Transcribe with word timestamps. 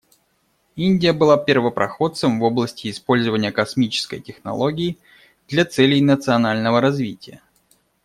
Индия 0.77 1.13
была 1.13 1.37
первопроходцем 1.37 2.39
в 2.39 2.43
области 2.43 2.89
использования 2.89 3.51
космической 3.51 4.19
технологии 4.19 4.97
для 5.47 5.63
целей 5.63 6.01
национального 6.01 6.81
развития. 6.81 7.43